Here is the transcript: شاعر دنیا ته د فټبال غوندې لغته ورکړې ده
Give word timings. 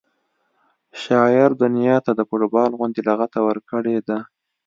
شاعر 1.03 1.49
دنیا 1.63 1.97
ته 2.05 2.11
د 2.15 2.21
فټبال 2.29 2.71
غوندې 2.77 3.01
لغته 3.09 3.39
ورکړې 3.47 3.97
ده 4.07 4.17